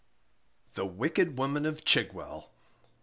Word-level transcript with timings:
THE 0.73 0.87
WICKED 0.87 1.33
WOMAN 1.35 1.67
OF 1.67 1.85
CHIGWELL. 1.85 2.49